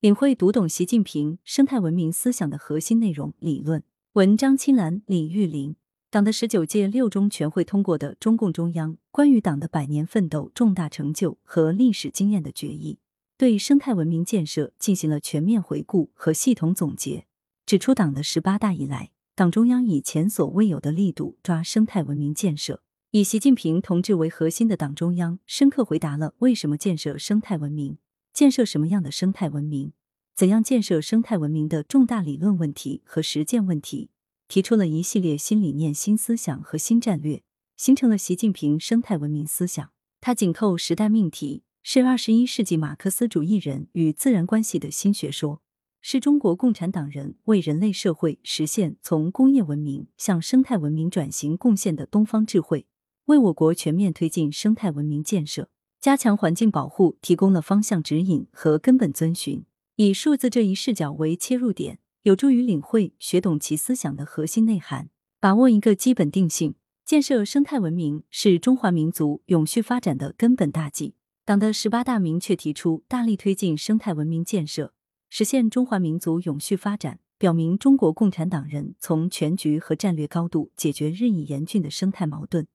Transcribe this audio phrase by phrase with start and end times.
[0.00, 3.82] 领会读懂习近平生态文明思想的核心内容理论。
[4.12, 5.74] 文章青兰、李玉林。
[6.08, 13.00] 党的十九届六中全会通过的中共中央关于党的百年奋斗重大成就和历史经验的决议，
[13.36, 17.26] 对生态文明建设进行了全面回顾和系统总结，
[17.66, 22.82] 指出党的十八大以来，党中央以前所未有的力度抓生态文明建设。
[23.10, 27.98] 以习近平同志为核心的党中央，深刻回答了为什么建设生态文明、
[28.38, 29.90] 建设什么样的生态文明、
[30.32, 34.10] 怎样建设生态文明的重大理论问题和实践问题。
[34.46, 37.42] 提出了一系列新理念、新思想和新战略，
[37.76, 39.90] 形成了习近平生态文明思想。
[40.20, 45.60] 它紧扣时代命题，是二十一世纪马克思主义人与自然关系的新学说，
[46.00, 52.86] 是中国共产党人为人类社会实现从工业文明向生态文明转型贡献的东方智慧，
[53.24, 55.68] 为我国全面推进生态文明建设、
[56.00, 59.64] 加强环境保护提供了方向指引和根本遵循。
[59.96, 61.98] 以数字这一视角为切入点。
[62.22, 65.08] 有助于领会、学懂其思想的核心内涵，
[65.40, 71.14] 把握一个基本定性：建设生态文明是中华民族永续发展的根本大计。
[71.46, 74.92] 党的十八大明确提出，大力推进生态文明建设，
[75.30, 82.66] 实现中华民族永续发展，表明中国共产党人从全局和战略高度解决日益严峻的生态矛盾，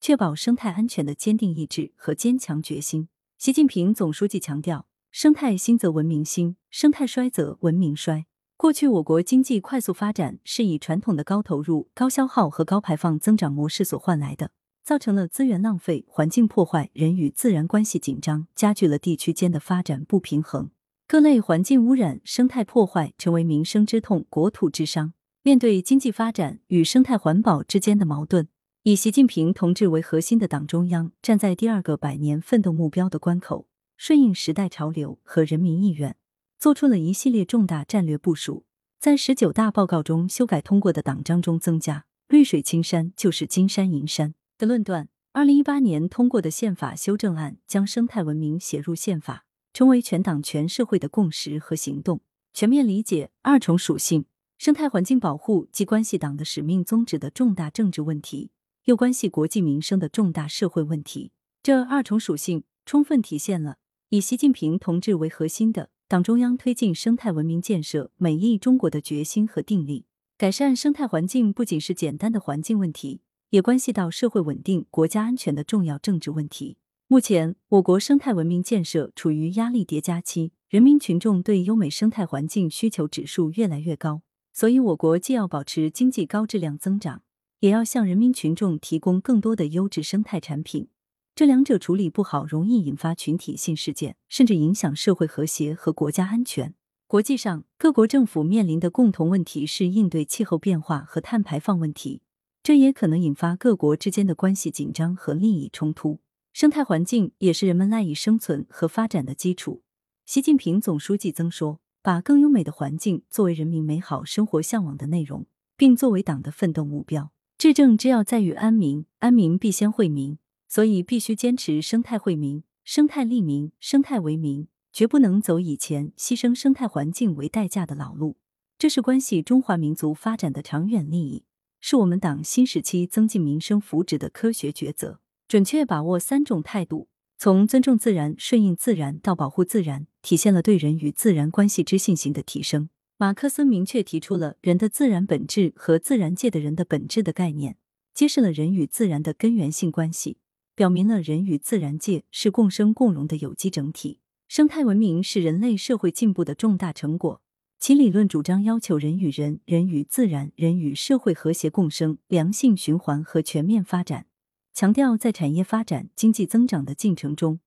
[0.00, 3.08] 确保生态安全的坚定意志和坚强决心。
[3.36, 8.24] 习近平总书记强调：生态兴则文明兴，生态衰则文明衰。
[8.56, 20.70] 过去，我国经济快速发展是以传统的高投入、高消耗和高排放增长模式所换来的，造成了资源浪费、环境破坏、人与自然关系紧张，加剧了地区间的发展不平衡。
[21.06, 25.12] 各类环境污染、生态破坏成为民生之痛、国土之伤。
[25.42, 28.48] 面对经济发展与生态环保之间的矛盾，
[28.82, 36.16] 以习近平同志为核心的党中央站在第二个百年奋斗目标的关口，顺应时代潮流和人民意愿。
[36.58, 38.64] 做出了一系列重大战略部署，
[38.98, 45.10] 在十九大报告中修改通过的党章中增加“绿水青山就是金山银山”的论断。
[45.32, 52.22] 二零一八年通过的宪法修正案将生态文明写入宪法，成为全党全社会的共识和行动。
[52.54, 54.24] 全面理解二重属性，
[54.56, 58.50] 生态环境保护既关系党的使命宗旨的重大政治问题，
[58.90, 61.30] 又关系国计民生的重大社会问题。
[61.62, 63.76] 这二重属性充分体现了
[64.08, 65.90] 以习近平同志为核心的。
[66.08, 70.06] 党中央推进生态文明建设美丽中国的决心和定力，
[70.36, 76.76] 改善生态环境不仅是简单的环境问题，也关系到社会稳定、国家安全的重要政治问题。
[77.06, 87.22] 目前，我国生态文明建设处于压力叠加期，人民群众对优美生态环境需求指数越来越高，所以我国既要保持经济高质量增长，
[87.60, 90.88] 也要向人民群众提供更多的优质生态产品。
[91.34, 96.74] 这两者处理不好，容易引发群体性事件，甚至影响社会和谐和国家安全。
[97.06, 102.22] 国际上，各国政府面临的共同问题是应对气候变化和碳排放问题，
[102.62, 106.20] 这也可能引发各国之间的关系紧张和利益冲突。
[106.52, 109.82] 生态环境也是人们赖以生存和发展的基础。
[110.26, 115.46] 习近平总书记曾说：“把更优美的环境作为人民美好生活向往的内容，
[115.76, 117.32] 并作为党的奋斗目标。
[117.60, 128.38] 治政之要在于安民，安民必先惠民。”所以必须坚持生态惠民、生态利民、生态为民，绝不能走以前牺牲生态环境为代价的老路。
[128.78, 131.44] 这是关系中华民族发展的长远利益，
[131.80, 135.20] 是我们党新时期增进民生福祉的科学抉择。
[135.46, 142.88] 准确把握三种态度，从尊重自然、顺应自然到保护自然，体现了对人与自然关系之信心的提升。
[143.20, 147.76] 马克思明确提出了人的自然本质和自然界的人的本质的概念，
[148.14, 150.38] 揭示了人与自然的根源性关系。
[150.74, 157.42] 表明了人与自然界是共生共荣的有机整体，生态文明是人类社会进步的重大成果。
[157.78, 164.24] 其理论主张要求人与人、人与自然、人与社会和谐共生、良性循环和全面发展，
[164.72, 167.60] 强调在产业发展、经济增长的进程中，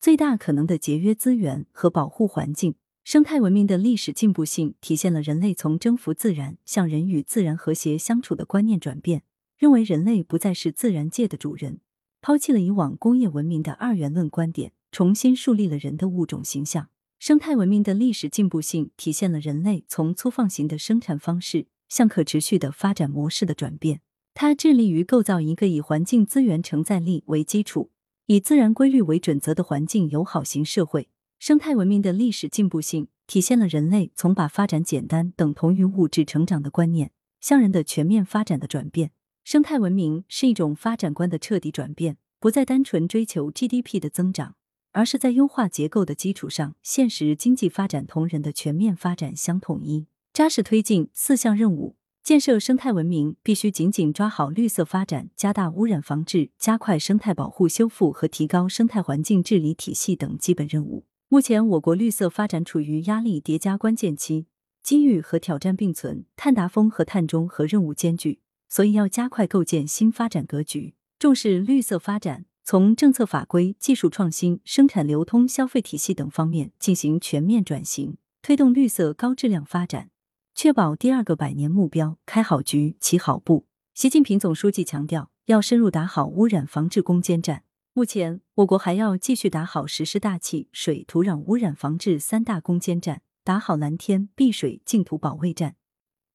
[0.00, 2.74] 最大可能的节约资源和保护环境。
[3.06, 9.22] 生态文明的历史进步性体现了人类从征服自然向人与自然和谐相处的观念转变，
[9.56, 11.78] 认为人类不再是自然界的主人。
[12.20, 16.88] 抛弃了以往工业文明的二元论观点，重新树立了人的物种形象。
[17.20, 24.00] 生态文明的历史进步性体现了人类从粗放型的生产方式向可持续的发展模式的转变。
[24.34, 27.92] 它致力于构造一个以环境资源承载力为基础、
[28.26, 31.08] 以自然规律为准则的环境友好型社会。
[31.38, 39.12] 生态文明的历史进步性体现了人类从把发展简单等同于物质成长的观念，向人的全面发展的转变。
[39.44, 44.56] 生态文明是一种发展观的彻底转变，不再单纯追求 GDP 的增长，
[44.92, 51.96] 而是在优化结构的基础上，现实经济发展同人的全面发展相统一，扎实推进四项任务。
[52.24, 61.04] 建设生态文明必须紧紧抓好绿色发展、加大污染防治、加快生态保护修复和提高生态环境治理体系等基本任务。
[61.28, 64.46] 目前，我国绿色发展处于压力叠加关键期，
[64.80, 68.38] 机遇和挑战并存，碳达峰和碳中和任务艰巨，
[68.68, 80.10] 所以要加快构建新发展格局，重视绿色发展，从政策法规、技术创新、生产流通、消费体系等方面进行全面转型，推动绿色高质量发展。
[80.54, 83.66] 确保第二个百年目标开好局、起好步。
[83.94, 87.64] 习近平总书记强调，要深入打好污染防治攻坚战。
[87.98, 95.76] 目前，我国还要继续打好实施大气、水、土壤污染防治三大攻坚战，打好蓝天、碧水、净土保卫战，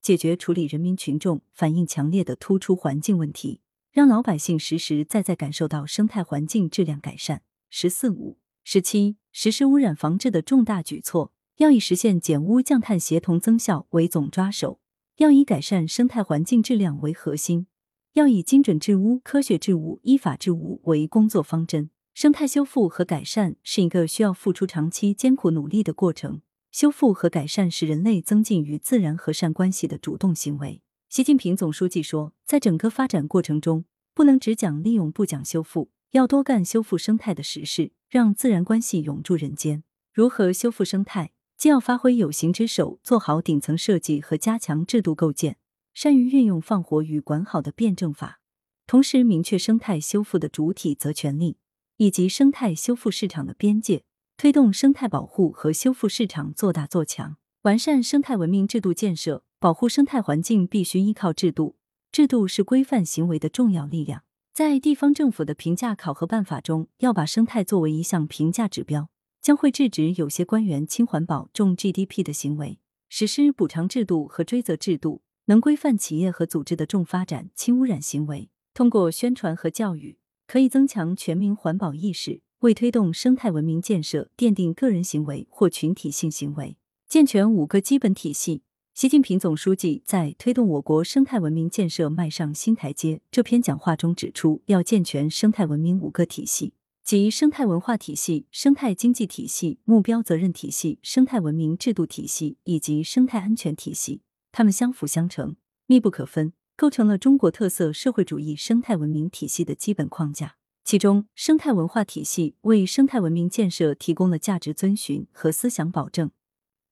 [0.02, 3.62] 解决处理人民群众反映强烈的突出环境问题，
[3.92, 7.44] 让老百姓实实在在感受到生态环境质量改善。
[7.70, 11.32] “十四五”“十七”实施污染防治的重大举措。
[11.58, 14.80] 要以实现减污降碳协同增效为总抓手，
[15.18, 17.68] 要以改善生态环境质量为核心，
[18.14, 21.90] 要以精准治污、科学治污、依法治污为工作方针。
[22.14, 26.42] 生态修复和改善是一个需要付出长期艰苦努力的过程。
[26.72, 30.82] 修复和改善是人类增进与自然和善关系的主动行为。
[31.08, 39.84] 习近平总书记说，在整个发展过程中，不能只讲利用不讲修复，要多干修复生态的实事，让自然关系永驻人间。
[40.14, 41.32] 如何修复生态？
[41.58, 45.58] 既要发挥有形之手，做好顶层设计和加强制度构建，
[45.94, 48.40] 善于运用放活与管好的辩证法，
[48.88, 51.58] 同时明确生态修复的主体责权利
[51.98, 54.04] 以及生态修复市场的边界，
[54.38, 59.44] 推动生态保护和修复市场做大做强，完善生态文明制度建设。
[59.60, 61.76] 保护生态环境必须依靠制度，
[62.12, 64.24] 制度是规范行为的重要力量。
[64.54, 69.10] 在地方政府的评价考核办法中，要把生态作为一项评价指标。
[69.40, 72.80] 将会制止有些官员轻环保重 GDP 的行为，
[73.10, 78.50] 实施补偿制度和追责制度，能规范企业和组织的重发展轻污染行为。
[78.74, 80.18] 通过宣传和教育，
[80.48, 86.78] 可以增强全民环保意识，为推动生态文明建设奠定个人行为或群体性行为
[87.08, 88.64] 健全五个基本体系。
[88.94, 96.74] 习近平总书记在推动我国生态文明建设迈上新台阶这篇讲话中指出，要健全生态文明五个体系。
[97.04, 105.56] 即生态文化体系、生态经济体系、目标责任体系、生态文明制度体系以及生态安全体系，它们相辅相成、
[105.88, 110.56] 密不可分，构成了中国特色社会主义生态文明体系的基本框架。
[110.84, 116.32] 其中，生态文化体系为生态文明建设提供了价值遵循和思想保证。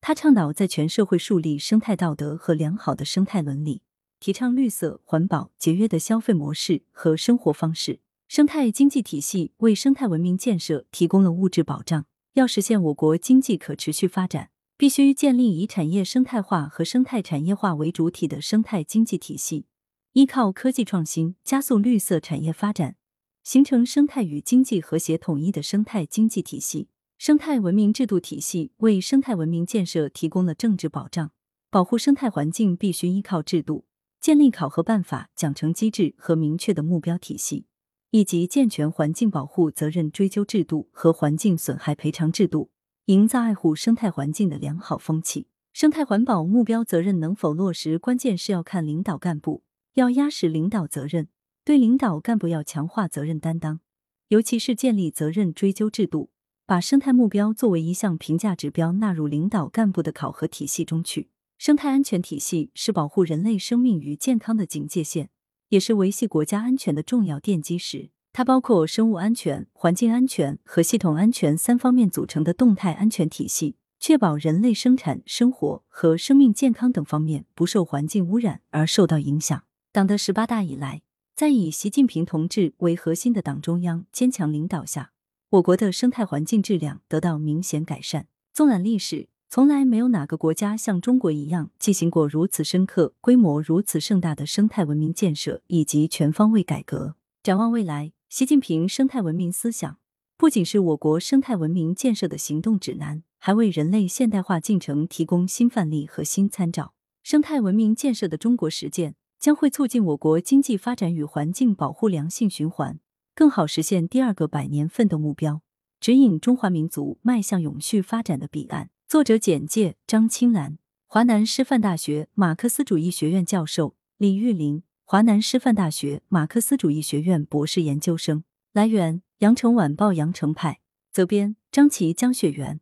[0.00, 3.82] 它倡导在全社会树立生态道德和良好的生态伦理，
[4.18, 8.00] 提倡绿色环保、节约的消费模式和生活方式。
[8.28, 12.06] 生态经济体系为生态文明建设提供了物质保障。
[12.34, 19.66] 要实现我国经济可持续发展，必须建立以产业生态化和生态产业化为主体的生态经济体系，
[20.14, 22.96] 依靠科技创新加速绿色产业发展，
[23.44, 26.88] 形成生态与经济和谐统一的生态经济体系。
[27.18, 31.30] 生态文明制度体系为生态文明建设提供了政治保障。
[31.68, 33.84] 保护生态环境必须依靠制度，
[34.18, 37.66] 建立考核办法、奖惩机制和明确的目标体系。
[38.12, 42.70] 以及健全环境保护责任追究制度和环境损害赔偿制度，
[43.06, 45.46] 营造爱护生态环境的良好风气。
[45.72, 49.62] 生态环保目标责任能否落实，关键是要看领导干部，
[49.94, 51.28] 要压实领导责任，
[51.64, 53.80] 对领导干部要强化责任担当，
[54.28, 56.30] 尤其是建立责任追究制度，
[56.66, 61.30] 把生态目标作为一项评价指标纳入领导干部的考核体系中去。
[61.58, 65.30] 生态安全体系是保护人类生命与健康的警戒线。
[65.70, 68.10] 也是维系国家安全的重要奠基石。
[68.32, 79.62] 它包括生物安全、环境安全和系统安全三方面组成的动态安全体系，确保人类生产生活和生命健康等方面不受环境污染而受到影响。
[79.92, 81.02] 党的十八大以来，
[81.34, 85.12] 在以习近平同志为核心的党中央坚强领导下，
[85.50, 88.26] 我国的生态环境质量得到明显改善。
[88.52, 89.28] 纵览历史。
[89.52, 97.16] 从来没有哪个国家像中国一样进行过如此深刻、规模如此盛大的生态文明建设以及全方位改革。
[97.42, 99.98] 展望未来，习近平生态文明思想
[100.38, 106.94] 不仅是我国生态文明建设的行动指南，还为人类现代化进程提供新范例和新参照。
[107.24, 113.00] 生态文明建设的中国实践将会促进我国经济发展与环境保护良性循环，
[113.34, 115.62] 更好实现第二个百年奋斗目标，
[115.98, 118.90] 指引中华民族迈向永续发展的彼岸。
[119.08, 128.44] 作者简介：张青兰，华南师范大学马克思主义学院教授；李玉玲，华南师范大学马克思主义学院博士研究生。
[128.72, 130.78] 来源：羊城晚报羊城派，
[131.10, 132.80] 责编：张琪、江雪源。